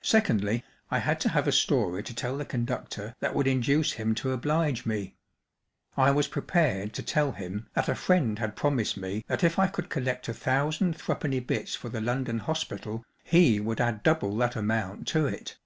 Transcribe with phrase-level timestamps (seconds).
[0.00, 4.14] Secondly, I had to have a story to tell the conductor that would induce him
[4.14, 5.18] to oblige me.
[5.94, 9.66] I was prepared to tell him that a friend had promised me that if I
[9.66, 14.56] could collect a thousand threepenny bits for the London Hospital, he would add double that
[14.56, 15.58] amount to it.